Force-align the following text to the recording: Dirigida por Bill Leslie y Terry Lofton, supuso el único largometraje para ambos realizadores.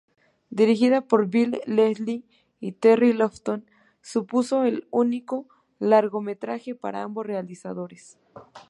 Dirigida 0.49 1.01
por 1.01 1.27
Bill 1.27 1.61
Leslie 1.67 2.23
y 2.59 2.71
Terry 2.71 3.13
Lofton, 3.13 3.67
supuso 4.01 4.63
el 4.63 4.87
único 4.89 5.47
largometraje 5.77 6.73
para 6.73 7.03
ambos 7.03 7.27
realizadores. 7.27 8.17